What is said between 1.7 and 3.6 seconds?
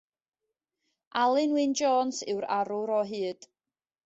Jones yw'r arwr o hyd.